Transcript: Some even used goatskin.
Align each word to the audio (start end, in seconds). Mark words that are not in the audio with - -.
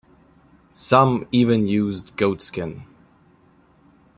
Some 0.73 1.27
even 1.31 1.67
used 1.67 2.17
goatskin. 2.17 2.87